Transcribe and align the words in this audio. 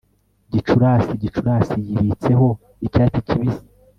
gicurasi 0.53 1.11
gicurasi 1.23 1.77
yibitseho 1.89 2.47
icyatsi 2.85 3.19
kibisi 3.27 3.63